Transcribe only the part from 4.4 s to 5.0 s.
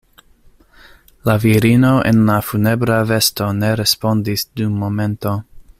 dum